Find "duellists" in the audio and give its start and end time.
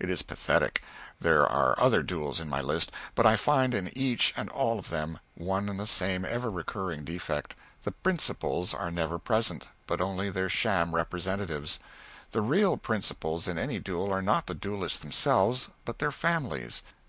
14.54-14.98